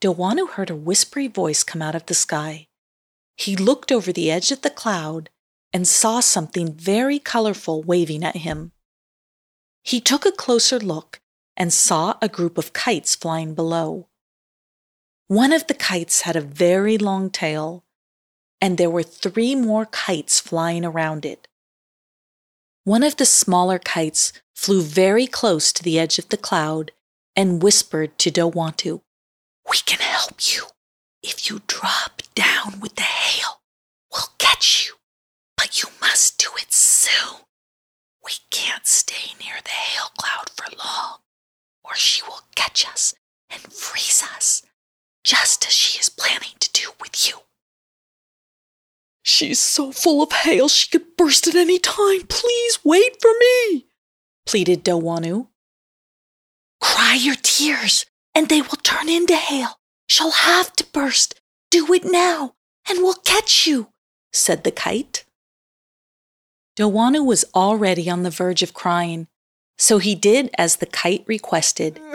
Dowanu 0.00 0.50
heard 0.50 0.70
a 0.70 0.76
whispery 0.76 1.26
voice 1.26 1.64
come 1.64 1.82
out 1.82 1.94
of 1.94 2.06
the 2.06 2.14
sky. 2.14 2.68
He 3.36 3.56
looked 3.56 3.90
over 3.90 4.12
the 4.12 4.30
edge 4.30 4.52
of 4.52 4.62
the 4.62 4.70
cloud 4.70 5.30
and 5.72 5.86
saw 5.86 6.20
something 6.20 6.72
very 6.72 7.18
colorful 7.18 7.82
waving 7.82 8.24
at 8.24 8.36
him. 8.36 8.72
He 9.82 10.00
took 10.00 10.24
a 10.24 10.32
closer 10.32 10.78
look 10.78 11.20
and 11.56 11.72
saw 11.72 12.16
a 12.22 12.28
group 12.28 12.58
of 12.58 12.72
kites 12.72 13.14
flying 13.14 13.54
below. 13.54 14.08
One 15.26 15.52
of 15.52 15.66
the 15.66 15.74
kites 15.74 16.22
had 16.22 16.36
a 16.36 16.40
very 16.40 16.96
long 16.96 17.30
tail, 17.30 17.84
and 18.60 18.78
there 18.78 18.90
were 18.90 19.02
three 19.02 19.54
more 19.54 19.86
kites 19.86 20.40
flying 20.40 20.84
around 20.84 21.26
it. 21.26 21.48
One 22.84 23.02
of 23.02 23.16
the 23.16 23.26
smaller 23.26 23.78
kites 23.78 24.32
flew 24.54 24.82
very 24.82 25.26
close 25.26 25.72
to 25.72 25.82
the 25.82 25.98
edge 25.98 26.18
of 26.18 26.28
the 26.28 26.36
cloud 26.36 26.92
and 27.36 27.62
whispered 27.62 28.18
to 28.18 28.30
Dowanu, 28.30 29.02
We 29.70 29.76
can 29.86 29.98
help 30.00 30.52
you. 30.54 30.64
If 31.22 31.48
you 31.50 31.62
drop 31.66 32.22
down 32.34 32.80
with 32.80 32.94
the 32.96 33.02
hail, 33.02 33.60
we'll 34.12 34.32
catch 34.38 34.86
you. 34.86 34.94
But 35.56 35.82
you 35.82 35.88
must 36.00 36.38
do 36.38 36.48
it 36.56 36.72
soon. 36.72 37.40
We 38.24 38.32
can't 38.50 38.86
stay 38.86 39.34
near 39.40 39.56
the 39.62 39.70
hail 39.70 40.10
cloud 40.16 40.50
for 40.56 40.66
long 40.76 41.18
or 41.88 41.94
she 41.94 42.22
will 42.22 42.40
catch 42.54 42.86
us 42.86 43.14
and 43.50 43.60
freeze 43.72 44.22
us, 44.36 44.62
just 45.24 45.66
as 45.66 45.72
she 45.72 45.98
is 45.98 46.08
planning 46.08 46.52
to 46.60 46.70
do 46.72 46.90
with 47.00 47.26
you. 47.26 47.38
She's 49.22 49.58
so 49.58 49.92
full 49.92 50.22
of 50.22 50.32
hail 50.32 50.68
she 50.68 50.88
could 50.88 51.16
burst 51.16 51.46
at 51.46 51.54
any 51.54 51.78
time. 51.78 52.22
Please 52.28 52.78
wait 52.84 53.20
for 53.20 53.30
me, 53.40 53.86
pleaded 54.46 54.84
Dowanu. 54.84 55.48
Cry 56.80 57.14
your 57.14 57.36
tears, 57.36 58.06
and 58.38 58.48
they 58.48 58.62
will 58.62 58.78
turn 58.82 59.08
into 59.08 59.34
hail. 59.34 59.80
She'll 60.08 60.30
have 60.30 60.72
to 60.76 60.86
burst. 60.92 61.40
Do 61.70 61.92
it 61.92 62.04
now, 62.04 62.54
and 62.88 63.00
we'll 63.00 63.14
catch 63.14 63.66
you, 63.66 63.88
said 64.32 64.64
the 64.64 64.70
kite. 64.70 65.24
Dowanu 66.78 67.26
was 67.26 67.44
already 67.54 68.08
on 68.08 68.22
the 68.22 68.30
verge 68.30 68.62
of 68.62 68.72
crying 68.72 69.26
so 69.78 69.98
he 69.98 70.14
did 70.16 70.50
as 70.58 70.76
the 70.76 70.86
kite 70.86 71.24
requested. 71.26 72.00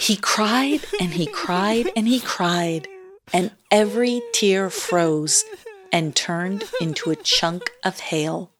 He 0.00 0.16
cried 0.16 0.80
and 1.00 1.12
he 1.12 1.26
cried 1.26 1.90
and 1.94 2.08
he 2.08 2.18
cried, 2.18 2.88
and 3.32 3.52
every 3.70 4.20
tear 4.32 4.68
froze 4.68 5.44
and 5.92 6.16
turned 6.16 6.64
into 6.80 7.10
a 7.10 7.16
chunk 7.16 7.70
of 7.84 8.00
hail. 8.00 8.50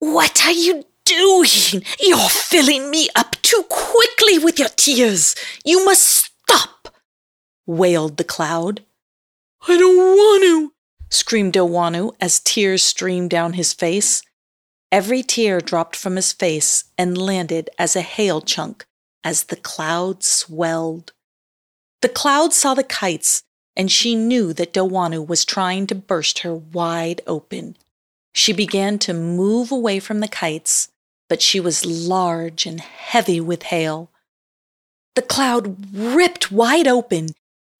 What 0.00 0.44
are 0.44 0.52
you 0.52 0.84
doing? 1.06 1.82
You're 2.00 2.28
filling 2.28 2.90
me 2.90 3.08
up 3.14 3.36
too 3.42 3.64
quickly 3.68 4.38
with 4.38 4.58
your 4.58 4.68
tears. 4.76 5.34
You 5.64 5.84
must 5.84 6.02
stop, 6.02 6.94
wailed 7.66 8.16
the 8.18 8.24
cloud. 8.24 8.82
I 9.66 9.78
don't 9.78 9.96
want 9.96 10.42
to, 10.42 10.72
screamed 11.10 11.54
Dowanu 11.54 12.12
as 12.20 12.40
tears 12.40 12.82
streamed 12.82 13.30
down 13.30 13.54
his 13.54 13.72
face. 13.72 14.22
Every 14.92 15.22
tear 15.22 15.60
dropped 15.60 15.96
from 15.96 16.16
his 16.16 16.32
face 16.32 16.84
and 16.98 17.18
landed 17.18 17.70
as 17.78 17.96
a 17.96 18.02
hail 18.02 18.40
chunk 18.40 18.86
as 19.24 19.44
the 19.44 19.56
cloud 19.56 20.22
swelled. 20.22 21.12
The 22.02 22.08
cloud 22.08 22.52
saw 22.52 22.74
the 22.74 22.84
kites, 22.84 23.42
and 23.74 23.90
she 23.90 24.14
knew 24.14 24.52
that 24.52 24.72
Dowanu 24.72 25.26
was 25.26 25.44
trying 25.44 25.86
to 25.88 25.94
burst 25.94 26.40
her 26.40 26.54
wide 26.54 27.20
open. 27.26 27.76
She 28.32 28.52
began 28.52 28.98
to 29.00 29.12
move 29.14 29.72
away 29.72 29.98
from 29.98 30.20
the 30.20 30.28
kites, 30.28 30.88
but 31.28 31.42
she 31.42 31.60
was 31.60 31.84
large 31.84 32.66
and 32.66 32.80
heavy 32.80 33.40
with 33.40 33.64
hail. 33.64 34.10
The 35.14 35.22
cloud 35.22 35.76
ripped 35.94 36.52
wide 36.52 36.86
open 36.86 37.28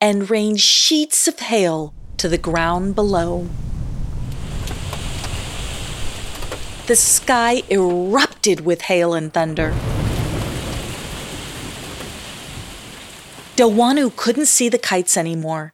and 0.00 0.30
rained 0.30 0.60
sheets 0.60 1.28
of 1.28 1.38
hail 1.38 1.94
to 2.16 2.28
the 2.28 2.38
ground 2.38 2.94
below. 2.94 3.48
The 6.86 6.96
sky 6.96 7.62
erupted 7.68 8.60
with 8.60 8.82
hail 8.82 9.12
and 9.12 9.32
thunder. 9.32 9.74
Dowanu 13.56 14.14
couldn't 14.16 14.46
see 14.46 14.68
the 14.68 14.78
kites 14.78 15.16
anymore, 15.16 15.72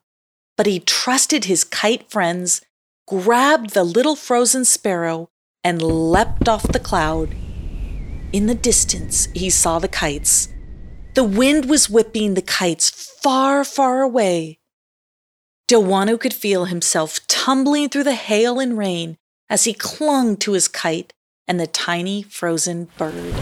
but 0.57 0.67
he 0.67 0.81
trusted 0.81 1.45
his 1.45 1.65
kite 1.65 2.11
friends, 2.11 2.63
grabbed 3.07 3.71
the 3.71 3.85
little 3.85 4.17
frozen 4.17 4.65
sparrow, 4.65 5.29
and 5.65 5.83
leapt 5.83 6.49
off 6.49 6.63
the 6.63 6.79
cloud. 6.79 7.35
In 8.33 8.47
the 8.47 8.55
distance, 8.55 9.29
he 9.35 9.51
saw 9.51 9.79
the 9.79 9.89
kites. 9.89 10.49
The 11.13 11.23
wind 11.23 11.67
was 11.67 11.91
whipping 11.91 12.33
the 12.33 12.41
kites 12.41 12.89
far, 12.89 13.63
far 13.63 14.01
away. 14.01 14.59
Dowanu 15.69 16.19
could 16.19 16.33
feel 16.33 16.65
himself 16.65 17.21
tumbling 17.27 17.91
through 17.91 18.05
the 18.05 18.15
hail 18.15 18.59
and 18.59 18.79
rain 18.79 19.19
as 19.51 19.65
he 19.65 19.75
clung 19.75 20.39
to 20.39 20.53
his 20.53 20.67
kite 20.67 21.13
and 21.47 21.61
the 21.61 21.67
tiny 21.67 22.23
frozen 22.23 22.89
bird. 22.97 23.35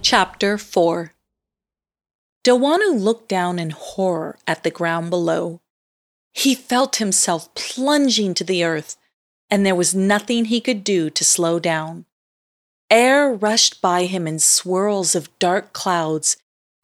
Chapter 0.00 0.56
4 0.58 1.12
Dowanu 2.42 2.98
looked 2.98 3.28
down 3.28 3.58
in 3.58 3.70
horror 3.70 4.38
at 4.46 4.62
the 4.62 4.70
ground 4.70 5.10
below. 5.10 5.60
He 6.32 6.54
felt 6.54 6.96
himself 6.96 7.52
plunging 7.54 8.34
to 8.34 8.44
the 8.44 8.64
earth, 8.64 8.96
and 9.50 9.66
there 9.66 9.74
was 9.74 9.94
nothing 9.94 10.46
he 10.46 10.60
could 10.60 10.82
do 10.84 11.10
to 11.10 11.24
slow 11.24 11.58
down. 11.58 12.06
Air 12.90 13.30
rushed 13.32 13.82
by 13.82 14.04
him 14.04 14.26
in 14.26 14.38
swirls 14.38 15.14
of 15.14 15.38
dark 15.38 15.72
clouds 15.72 16.36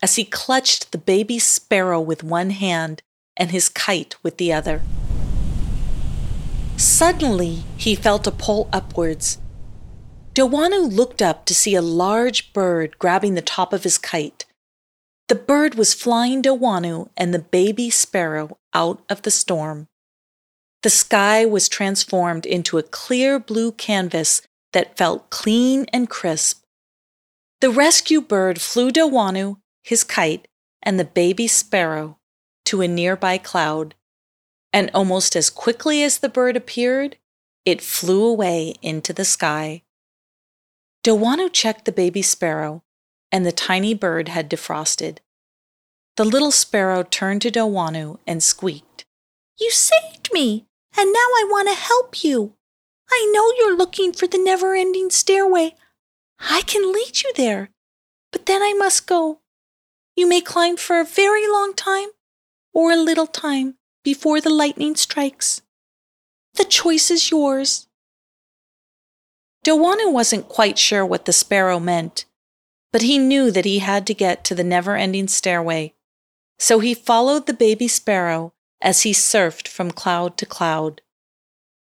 as 0.03 0.17
he 0.17 0.25
clutched 0.25 0.93
the 0.93 0.99
baby 0.99 1.39
sparrow 1.39 2.01
with 2.01 2.23
one 2.23 2.51
hand 2.51 3.03
and 3.37 3.51
his 3.51 3.69
kite 3.69 4.15
with 4.23 4.37
the 4.37 4.53
other. 4.53 4.83
Suddenly, 6.77 7.65
he 7.77 7.95
felt 7.95 8.27
a 8.27 8.31
pull 8.31 8.69
upwards. 8.73 9.39
Dowanu 10.35 10.93
looked 10.93 11.23
up 11.23 11.47
to 11.47 11.55
see 11.55 11.75
a 11.75 11.83
large 11.83 12.53
bird 12.53 12.99
grabbing 12.99 13.35
the 13.35 13.43
top 13.43 13.73
of 13.73 13.85
his 13.85 13.97
kite. 13.97 14.46
The 15.29 15.35
bird 15.35 15.75
was 15.75 15.93
flying 15.93 16.41
Dowanu 16.41 17.09
and 17.17 17.35
the 17.35 17.41
baby 17.41 17.91
sparrow 17.91 18.59
out 18.73 19.03
of 19.09 19.23
the 19.23 19.31
storm. 19.31 19.89
The 20.83 20.91
sky 20.91 21.45
was 21.45 21.69
transformed 21.69 22.47
into 22.47 22.79
a 22.79 22.85
clear 22.85 23.41
blue 23.41 23.73
canvas 23.73 24.43
that 24.73 24.97
felt 24.97 25.31
clean 25.31 25.87
and 25.93 26.09
crisp. 26.09 26.63
The 27.61 27.71
rescue 27.71 28.21
bird 28.21 28.61
flew 28.61 28.93
Dowanu, 28.93 29.57
his 29.83 30.05
kite, 30.05 30.47
and 30.81 31.01
the 31.01 31.05
baby 31.05 31.49
sparrow 31.49 32.19
to 32.67 32.83
a 32.83 32.87
nearby 32.87 33.39
cloud, 33.39 33.97
and 34.73 34.91
almost 34.95 35.35
as 35.35 35.51
quickly 35.51 36.05
as 36.05 36.19
the 36.19 36.29
bird 36.29 36.57
appeared, 36.57 37.17
it 37.65 37.81
flew 37.81 38.25
away 38.25 38.75
into 38.83 39.13
the 39.13 39.25
sky. 39.25 39.83
Dowanu 41.03 41.53
checked 41.53 41.85
the 41.85 41.93
baby 41.93 42.23
sparrow 42.23 42.85
and 43.31 43.45
the 43.45 43.53
tiny 43.53 43.95
bird 43.95 44.29
had 44.29 44.49
defrosted. 44.49 45.19
The 46.17 46.25
little 46.25 46.51
sparrow 46.51 47.03
turned 47.03 47.43
to 47.43 47.51
Dowanu 47.51 48.19
and 48.27 48.43
squeaked, 48.43 49.05
You 49.59 49.71
saved 49.71 50.31
me, 50.33 50.67
and 50.97 51.13
now 51.13 51.19
I 51.19 51.47
want 51.49 51.69
to 51.69 51.75
help 51.75 52.25
you. 52.25 52.55
I 53.11 53.31
know 53.33 53.53
you're 53.59 53.77
looking 53.77 54.13
for 54.13 54.27
the 54.27 54.39
never 54.39 54.75
ending 54.75 55.11
stairway. 55.11 55.75
I 56.41 56.63
can 56.63 56.93
lead 56.93 57.23
you 57.23 57.33
there, 57.37 57.71
but 58.33 58.47
then 58.47 58.63
I 58.63 58.73
must 58.73 59.07
go. 59.07 59.41
You 60.17 60.29
may 60.29 60.41
climb 60.41 60.77
for 60.77 60.99
a 60.99 61.05
very 61.05 61.47
long 61.47 61.75
time 61.75 62.09
or 62.73 62.93
a 62.93 62.97
little 62.97 63.27
time 63.27 63.77
before 64.03 64.41
the 64.41 64.51
lightning 64.51 64.97
strikes. 64.97 65.63
The 66.55 66.65
choice 66.65 67.11
is 67.11 67.31
yours. 67.31 67.89
Dowanu 69.65 70.13
wasn't 70.13 70.49
quite 70.49 70.79
sure 70.79 71.05
what 71.05 71.25
the 71.27 71.33
sparrow 71.33 71.79
meant, 71.79 72.25
but 72.93 73.03
he 73.03 73.19
knew 73.19 73.51
that 73.51 73.65
he 73.65 73.81
had 73.81 74.07
to 74.07 74.15
get 74.15 74.45
to 74.45 74.55
the 74.55 74.65
never 74.65 74.97
ending 74.97 75.29
stairway. 75.29 75.95
So 76.59 76.79
he 76.79 76.95
followed 76.95 77.47
the 77.47 77.55
baby 77.55 77.89
sparrow 77.89 78.53
as 78.81 79.03
he 79.03 79.13
surfed 79.13 79.69
from 79.69 79.91
cloud 79.91 80.37
to 80.39 80.47
cloud. 80.47 81.03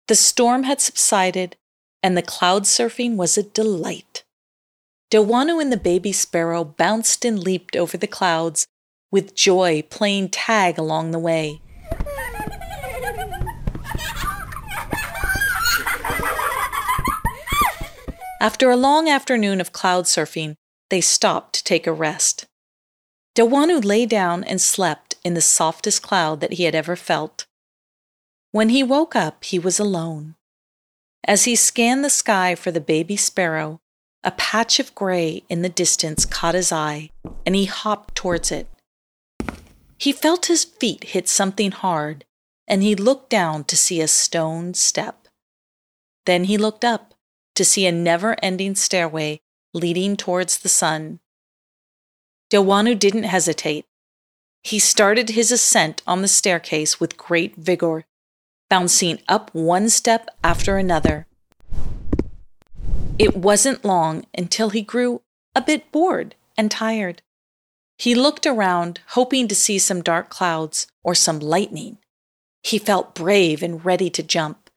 The 0.08 0.14
storm 0.14 0.64
had 0.64 0.80
subsided, 0.80 1.56
and 2.02 2.16
the 2.16 2.22
cloud 2.22 2.64
surfing 2.64 3.16
was 3.16 3.38
a 3.38 3.42
delight. 3.42 4.24
Dowanu 5.10 5.60
and 5.60 5.70
the 5.70 5.76
baby 5.76 6.12
sparrow 6.12 6.64
bounced 6.64 7.24
and 7.24 7.38
leaped 7.38 7.76
over 7.76 7.96
the 7.96 8.06
clouds, 8.06 8.66
with 9.10 9.34
joy 9.34 9.82
playing 9.90 10.30
tag 10.30 10.78
along 10.78 11.10
the 11.10 11.18
way. 11.18 11.60
After 18.40 18.70
a 18.70 18.76
long 18.76 19.08
afternoon 19.08 19.60
of 19.60 19.72
cloud 19.72 20.06
surfing, 20.06 20.56
they 20.92 21.00
stopped 21.00 21.54
to 21.54 21.64
take 21.64 21.86
a 21.86 21.92
rest. 21.92 22.44
Dowanu 23.34 23.82
lay 23.82 24.04
down 24.04 24.44
and 24.44 24.60
slept 24.60 25.14
in 25.24 25.32
the 25.32 25.40
softest 25.40 26.02
cloud 26.02 26.42
that 26.42 26.52
he 26.52 26.64
had 26.64 26.74
ever 26.74 26.96
felt. 26.96 27.46
When 28.50 28.68
he 28.68 28.82
woke 28.82 29.16
up, 29.16 29.42
he 29.42 29.58
was 29.58 29.80
alone. 29.80 30.34
As 31.26 31.44
he 31.44 31.56
scanned 31.56 32.04
the 32.04 32.10
sky 32.10 32.54
for 32.54 32.70
the 32.70 32.78
baby 32.94 33.16
sparrow, 33.16 33.80
a 34.22 34.32
patch 34.32 34.78
of 34.78 34.94
gray 34.94 35.44
in 35.48 35.62
the 35.62 35.70
distance 35.70 36.26
caught 36.26 36.54
his 36.54 36.70
eye, 36.70 37.08
and 37.46 37.54
he 37.54 37.64
hopped 37.64 38.14
towards 38.14 38.52
it. 38.52 38.68
He 39.98 40.12
felt 40.12 40.52
his 40.52 40.62
feet 40.64 41.04
hit 41.04 41.26
something 41.26 41.70
hard, 41.70 42.26
and 42.68 42.82
he 42.82 42.94
looked 42.94 43.30
down 43.30 43.64
to 43.64 43.78
see 43.78 44.02
a 44.02 44.08
stone 44.08 44.74
step. 44.74 45.26
Then 46.26 46.44
he 46.44 46.58
looked 46.58 46.84
up 46.84 47.14
to 47.54 47.64
see 47.64 47.86
a 47.86 47.92
never 47.92 48.36
ending 48.42 48.74
stairway 48.74 49.40
leading 49.72 50.16
towards 50.16 50.58
the 50.58 50.68
sun. 50.68 51.20
Dowanu 52.50 52.98
didn't 52.98 53.22
hesitate. 53.24 53.86
He 54.62 54.78
started 54.78 55.30
his 55.30 55.50
ascent 55.50 56.02
on 56.06 56.22
the 56.22 56.28
staircase 56.28 57.00
with 57.00 57.16
great 57.16 57.56
vigor, 57.56 58.04
bouncing 58.68 59.18
up 59.28 59.52
one 59.54 59.88
step 59.88 60.28
after 60.44 60.76
another. 60.76 61.26
It 63.18 63.36
wasn't 63.36 63.84
long 63.84 64.26
until 64.36 64.70
he 64.70 64.82
grew 64.82 65.22
a 65.54 65.62
bit 65.62 65.90
bored 65.92 66.34
and 66.56 66.70
tired. 66.70 67.22
He 67.98 68.14
looked 68.14 68.46
around, 68.46 69.00
hoping 69.08 69.48
to 69.48 69.54
see 69.54 69.78
some 69.78 70.02
dark 70.02 70.28
clouds 70.28 70.86
or 71.02 71.14
some 71.14 71.38
lightning. 71.38 71.98
He 72.62 72.78
felt 72.78 73.14
brave 73.14 73.62
and 73.62 73.84
ready 73.84 74.10
to 74.10 74.22
jump, 74.22 74.70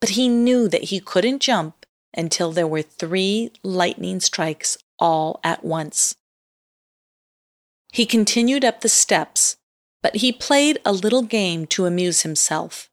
but 0.00 0.10
he 0.10 0.28
knew 0.28 0.68
that 0.68 0.84
he 0.84 1.00
couldn't 1.00 1.40
jump 1.40 1.86
until 2.14 2.52
there 2.52 2.66
were 2.66 2.82
three 2.82 3.50
lightning 3.62 4.20
strikes 4.20 4.76
all 4.98 5.40
at 5.44 5.64
once. 5.64 6.16
He 7.92 8.06
continued 8.06 8.64
up 8.64 8.80
the 8.80 8.88
steps, 8.88 9.56
but 10.02 10.16
he 10.16 10.32
played 10.32 10.78
a 10.84 10.92
little 10.92 11.22
game 11.22 11.66
to 11.68 11.86
amuse 11.86 12.22
himself. 12.22 12.90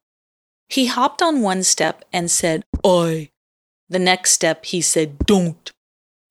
He 0.67 0.87
hopped 0.87 1.21
on 1.21 1.41
one 1.41 1.63
step 1.63 2.03
and 2.11 2.31
said, 2.31 2.63
I. 2.83 3.29
The 3.87 3.99
next 3.99 4.31
step, 4.31 4.65
he 4.65 4.81
said, 4.81 5.19
Don't. 5.19 5.71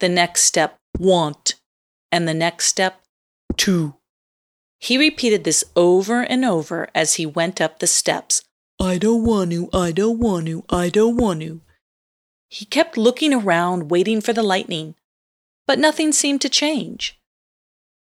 The 0.01 0.09
next 0.09 0.43
step, 0.43 0.77
Want. 0.99 1.55
And 2.11 2.27
the 2.27 2.35
next 2.35 2.67
step, 2.67 3.01
To. 3.59 3.95
He 4.81 4.99
repeated 4.99 5.45
this 5.45 5.65
over 5.77 6.23
and 6.23 6.45
over 6.45 6.89
as 6.95 7.15
he 7.15 7.27
went 7.27 7.61
up 7.61 7.79
the 7.79 7.87
steps. 7.87 8.43
I 8.81 8.99
don't 8.99 9.25
want 9.25 9.53
to, 9.53 9.69
I 9.73 9.93
don't 9.93 10.19
want 10.19 10.47
to, 10.47 10.65
I 10.69 10.89
don't 10.89 11.17
want 11.17 11.41
to. 11.41 11.61
He 12.55 12.67
kept 12.67 12.97
looking 12.97 13.35
around, 13.35 13.91
waiting 13.91 14.21
for 14.21 14.33
the 14.33 14.41
lightning, 14.41 14.95
but 15.67 15.77
nothing 15.77 16.13
seemed 16.13 16.41
to 16.43 16.49
change. 16.49 17.19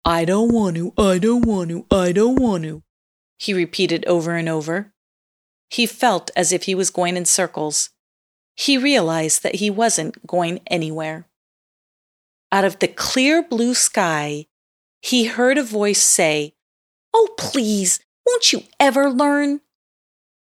I 0.04 0.26
don't 0.26 0.54
want 0.54 0.76
to, 0.76 0.92
I 0.98 1.20
don't 1.20 1.46
want 1.46 1.70
to, 1.70 1.86
I 1.90 2.12
don't 2.12 2.36
want 2.36 2.66
to, 2.66 2.84
he 3.40 3.54
repeated 3.54 4.06
over 4.08 4.36
and 4.36 4.50
over. 4.50 4.92
He 5.70 5.86
felt 5.86 6.32
as 6.36 6.52
if 6.52 6.64
he 6.64 6.76
was 6.76 6.90
going 6.90 7.16
in 7.16 7.24
circles. 7.24 7.92
He 8.56 8.78
realized 8.78 9.42
that 9.44 9.56
he 9.56 9.70
wasn't 9.70 10.28
going 10.28 10.60
anywhere. 10.68 11.30
Out 12.52 12.66
of 12.66 12.80
the 12.80 12.90
clear 12.90 13.42
blue 13.42 13.74
sky, 13.74 14.48
he 15.02 15.28
heard 15.28 15.58
a 15.58 15.64
voice 15.64 16.04
say, 16.04 16.56
Oh, 17.14 17.30
please, 17.38 18.02
won't 18.28 18.52
you 18.52 18.64
ever 18.82 19.10
learn? 19.10 19.62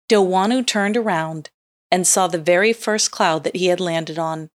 Dowanu 0.08 0.66
turned 0.66 0.96
around 0.96 1.50
and 1.90 2.06
saw 2.06 2.26
the 2.26 2.38
very 2.38 2.72
first 2.72 3.10
cloud 3.10 3.44
that 3.44 3.56
he 3.56 3.66
had 3.66 3.80
landed 3.80 4.18
on, 4.18 4.50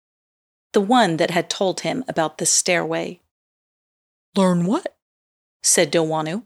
the 0.74 0.82
one 0.82 1.18
that 1.18 1.32
had 1.32 1.50
told 1.50 1.82
him 1.82 2.04
about 2.08 2.38
the 2.38 2.46
stairway. 2.46 3.20
Learn 4.36 4.66
what? 4.66 4.96
said 5.62 5.92
Dowanu. 5.92 6.44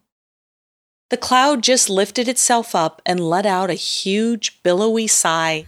The 1.09 1.17
cloud 1.17 1.61
just 1.61 1.89
lifted 1.89 2.27
itself 2.27 2.73
up 2.73 3.01
and 3.05 3.19
let 3.19 3.45
out 3.45 3.69
a 3.69 3.75
huge, 3.75 4.63
billowy 4.63 5.07
sigh. 5.07 5.65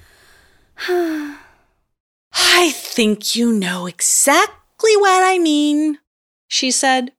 I 0.88 2.72
think 2.74 3.36
you 3.36 3.54
know 3.54 3.86
exactly 3.86 4.62
exactly 4.76 4.98
what 4.98 5.24
I 5.24 5.38
mean, 5.40 6.00
she 6.48 6.72
said. 6.72 7.12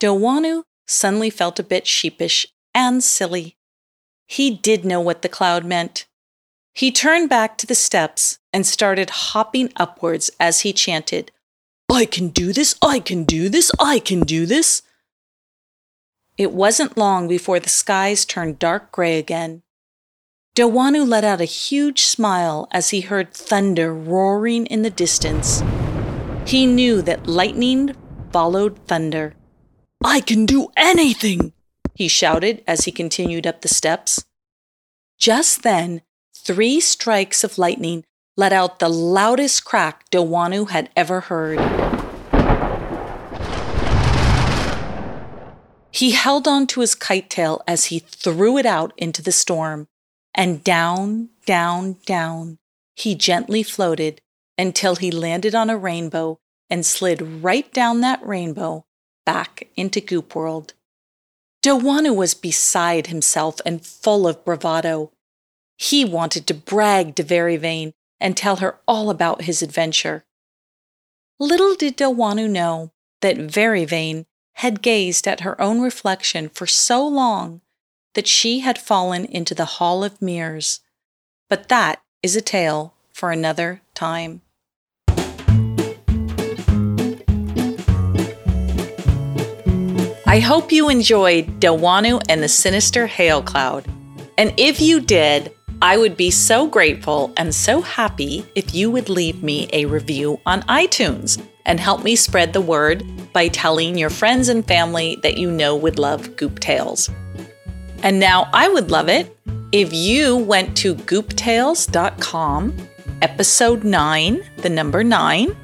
Dowanu 0.00 0.64
suddenly 0.86 1.30
felt 1.30 1.58
a 1.58 1.62
bit 1.62 1.86
sheepish 1.86 2.46
and 2.74 3.02
silly. 3.02 3.56
He 4.26 4.50
did 4.50 4.84
know 4.84 5.00
what 5.00 5.22
the 5.22 5.28
cloud 5.28 5.64
meant. 5.64 6.06
He 6.74 6.92
turned 6.92 7.28
back 7.28 7.58
to 7.58 7.66
the 7.66 7.74
steps 7.74 8.38
and 8.52 8.66
started 8.66 9.10
hopping 9.10 9.72
upwards 9.76 10.30
as 10.38 10.60
he 10.60 10.72
chanted, 10.72 11.32
I 11.90 12.04
can 12.04 12.28
do 12.28 12.52
this, 12.52 12.74
I 12.82 13.00
can 13.00 13.24
do 13.24 13.48
this, 13.48 13.72
I 13.80 13.98
can 13.98 14.20
do 14.20 14.44
this. 14.44 14.82
It 16.36 16.52
wasn't 16.52 16.98
long 16.98 17.26
before 17.28 17.58
the 17.58 17.70
skies 17.70 18.24
turned 18.24 18.58
dark 18.58 18.92
gray 18.92 19.18
again. 19.18 19.62
Dowanu 20.54 21.08
let 21.08 21.24
out 21.24 21.40
a 21.40 21.44
huge 21.44 22.02
smile 22.02 22.68
as 22.70 22.90
he 22.90 23.00
heard 23.00 23.32
thunder 23.32 23.94
roaring 23.94 24.66
in 24.66 24.82
the 24.82 24.90
distance. 24.90 25.62
He 26.46 26.66
knew 26.66 27.00
that 27.02 27.26
lightning 27.26 27.94
followed 28.32 28.78
thunder. 28.86 29.34
I 30.04 30.20
can 30.20 30.46
do 30.46 30.68
anything, 30.76 31.52
he 31.94 32.06
shouted 32.06 32.62
as 32.66 32.84
he 32.84 32.92
continued 32.92 33.46
up 33.46 33.62
the 33.62 33.68
steps. 33.68 34.24
Just 35.18 35.62
then, 35.62 36.02
three 36.48 36.80
strikes 36.80 37.44
of 37.44 37.58
lightning 37.58 38.02
let 38.34 38.54
out 38.54 38.78
the 38.78 38.88
loudest 38.88 39.66
crack 39.66 40.08
Dowanu 40.08 40.70
had 40.70 40.88
ever 40.96 41.20
heard. 41.20 41.58
He 45.90 46.12
held 46.12 46.48
on 46.48 46.66
to 46.68 46.80
his 46.80 46.94
kite 46.94 47.28
tail 47.28 47.62
as 47.68 47.86
he 47.86 47.98
threw 47.98 48.56
it 48.56 48.64
out 48.64 48.94
into 48.96 49.20
the 49.20 49.30
storm, 49.30 49.88
and 50.34 50.64
down, 50.64 51.28
down, 51.44 51.96
down, 52.06 52.56
he 52.96 53.14
gently 53.14 53.62
floated 53.62 54.22
until 54.56 54.96
he 54.96 55.10
landed 55.10 55.54
on 55.54 55.68
a 55.68 55.76
rainbow 55.76 56.38
and 56.70 56.86
slid 56.86 57.20
right 57.42 57.70
down 57.74 58.00
that 58.00 58.26
rainbow 58.26 58.86
back 59.26 59.68
into 59.76 60.00
Goop 60.00 60.34
World. 60.34 60.72
Dowanu 61.62 62.16
was 62.16 62.32
beside 62.32 63.08
himself 63.08 63.60
and 63.66 63.84
full 63.84 64.26
of 64.26 64.42
bravado. 64.46 65.10
He 65.80 66.04
wanted 66.04 66.48
to 66.48 66.54
brag 66.54 67.14
to 67.14 67.24
Veryvane 67.24 67.92
and 68.18 68.36
tell 68.36 68.56
her 68.56 68.80
all 68.88 69.10
about 69.10 69.42
his 69.42 69.62
adventure. 69.62 70.24
Little 71.38 71.76
did 71.76 71.96
Dowanu 71.96 72.50
know 72.50 72.90
that 73.20 73.36
Veryvane 73.36 74.26
had 74.54 74.82
gazed 74.82 75.28
at 75.28 75.40
her 75.40 75.58
own 75.60 75.80
reflection 75.80 76.48
for 76.48 76.66
so 76.66 77.06
long 77.06 77.60
that 78.14 78.26
she 78.26 78.58
had 78.58 78.76
fallen 78.76 79.24
into 79.26 79.54
the 79.54 79.78
Hall 79.78 80.02
of 80.02 80.20
Mirrors. 80.20 80.80
But 81.48 81.68
that 81.68 82.02
is 82.24 82.34
a 82.34 82.40
tale 82.40 82.94
for 83.12 83.30
another 83.30 83.80
time. 83.94 84.42
I 90.26 90.40
hope 90.40 90.72
you 90.72 90.88
enjoyed 90.88 91.60
Dowanu 91.60 92.20
and 92.28 92.42
the 92.42 92.48
Sinister 92.48 93.06
Hail 93.06 93.42
Cloud. 93.42 93.86
And 94.36 94.52
if 94.56 94.80
you 94.80 95.00
did, 95.00 95.54
I 95.80 95.96
would 95.96 96.16
be 96.16 96.32
so 96.32 96.66
grateful 96.66 97.32
and 97.36 97.54
so 97.54 97.80
happy 97.80 98.44
if 98.56 98.74
you 98.74 98.90
would 98.90 99.08
leave 99.08 99.44
me 99.44 99.68
a 99.72 99.84
review 99.84 100.40
on 100.44 100.62
iTunes 100.62 101.40
and 101.66 101.78
help 101.78 102.02
me 102.02 102.16
spread 102.16 102.52
the 102.52 102.60
word 102.60 103.04
by 103.32 103.46
telling 103.46 103.96
your 103.96 104.10
friends 104.10 104.48
and 104.48 104.66
family 104.66 105.18
that 105.22 105.38
you 105.38 105.52
know 105.52 105.76
would 105.76 105.96
love 105.96 106.34
Goop 106.36 106.58
Tales. 106.58 107.08
And 108.02 108.18
now 108.18 108.50
I 108.52 108.68
would 108.68 108.90
love 108.90 109.08
it 109.08 109.36
if 109.70 109.92
you 109.92 110.36
went 110.36 110.76
to 110.78 110.96
gooptales.com, 110.96 112.76
episode 113.22 113.84
9, 113.84 114.42
the 114.56 114.70
number 114.70 115.04
9, 115.04 115.56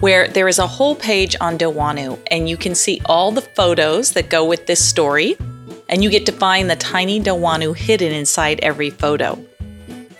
where 0.00 0.26
there 0.26 0.48
is 0.48 0.58
a 0.58 0.66
whole 0.66 0.96
page 0.96 1.36
on 1.40 1.58
Dowanu, 1.58 2.18
and 2.28 2.48
you 2.48 2.56
can 2.56 2.74
see 2.74 3.00
all 3.04 3.30
the 3.30 3.42
photos 3.42 4.12
that 4.12 4.30
go 4.30 4.44
with 4.44 4.66
this 4.66 4.84
story, 4.84 5.36
and 5.88 6.02
you 6.02 6.10
get 6.10 6.26
to 6.26 6.32
find 6.32 6.68
the 6.68 6.76
tiny 6.76 7.20
Dowanu 7.20 7.76
hidden 7.76 8.12
inside 8.12 8.58
every 8.62 8.90
photo. 8.90 9.38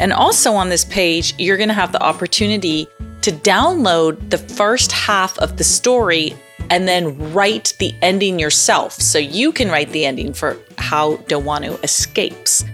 And 0.00 0.12
also 0.12 0.54
on 0.54 0.70
this 0.70 0.84
page, 0.84 1.34
you're 1.38 1.58
going 1.58 1.68
to 1.68 1.74
have 1.74 1.92
the 1.92 2.02
opportunity 2.02 2.88
to 3.20 3.30
download 3.30 4.30
the 4.30 4.38
first 4.38 4.90
half 4.90 5.38
of 5.38 5.58
the 5.58 5.64
story 5.64 6.34
and 6.70 6.88
then 6.88 7.32
write 7.32 7.74
the 7.78 7.94
ending 8.00 8.38
yourself. 8.38 8.94
So 8.94 9.18
you 9.18 9.52
can 9.52 9.68
write 9.68 9.90
the 9.90 10.06
ending 10.06 10.32
for 10.32 10.56
how 10.78 11.16
Dowanu 11.28 11.82
escapes. 11.84 12.64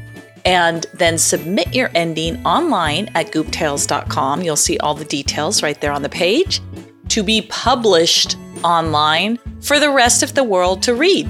And 0.44 0.86
then 0.94 1.18
submit 1.18 1.74
your 1.74 1.90
ending 1.96 2.46
online 2.46 3.10
at 3.16 3.32
gooptales.com. 3.32 4.42
You'll 4.42 4.54
see 4.54 4.78
all 4.78 4.94
the 4.94 5.04
details 5.04 5.60
right 5.64 5.80
there 5.80 5.90
on 5.90 6.02
the 6.02 6.08
page 6.08 6.60
to 7.08 7.24
be 7.24 7.42
published 7.42 8.36
online 8.62 9.38
for 9.60 9.80
the 9.80 9.90
rest 9.90 10.22
of 10.22 10.34
the 10.34 10.44
world 10.44 10.82
to 10.84 10.94
read. 10.94 11.28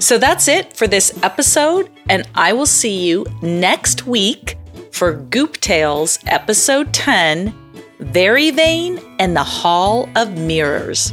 So 0.00 0.18
that's 0.18 0.48
it 0.48 0.76
for 0.76 0.88
this 0.88 1.16
episode, 1.22 1.88
and 2.08 2.28
I 2.34 2.52
will 2.52 2.66
see 2.66 3.06
you 3.06 3.24
next 3.42 4.06
week 4.06 4.58
for 4.96 5.12
Goop 5.12 5.58
Tales, 5.58 6.18
Episode 6.24 6.94
10 6.94 7.54
Very 8.00 8.50
Vain 8.50 8.98
and 9.18 9.36
the 9.36 9.44
Hall 9.44 10.08
of 10.16 10.38
Mirrors. 10.38 11.12